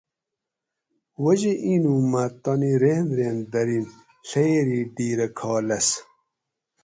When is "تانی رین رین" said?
2.41-3.37